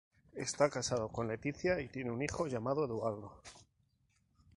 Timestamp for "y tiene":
1.79-2.09